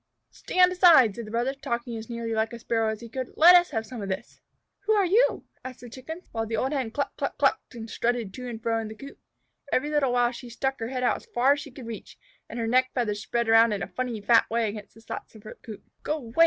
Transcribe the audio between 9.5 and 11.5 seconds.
Every little while she stuck her head out as